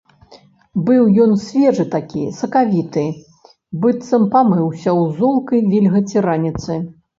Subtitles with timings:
[0.85, 3.05] Быў ён свежы такі, сакавіты,
[3.85, 6.83] быццам памыўся ў золкай вільгаці раніцы.